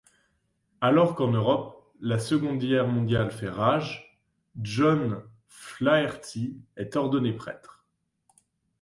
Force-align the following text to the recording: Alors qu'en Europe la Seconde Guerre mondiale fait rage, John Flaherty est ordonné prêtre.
Alors 0.81 1.13
qu'en 1.13 1.29
Europe 1.29 1.93
la 1.99 2.17
Seconde 2.17 2.57
Guerre 2.57 2.87
mondiale 2.87 3.29
fait 3.29 3.51
rage, 3.51 4.19
John 4.59 5.21
Flaherty 5.45 6.57
est 6.75 6.95
ordonné 6.95 7.33
prêtre. 7.33 7.85